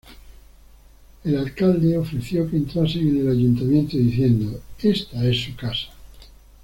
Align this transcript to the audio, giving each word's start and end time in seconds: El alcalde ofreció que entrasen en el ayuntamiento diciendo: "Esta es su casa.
El 1.23 1.37
alcalde 1.37 1.95
ofreció 1.95 2.49
que 2.49 2.57
entrasen 2.57 3.07
en 3.07 3.17
el 3.19 3.29
ayuntamiento 3.29 3.97
diciendo: 3.97 4.59
"Esta 4.81 5.23
es 5.27 5.43
su 5.43 5.55
casa. 5.55 5.89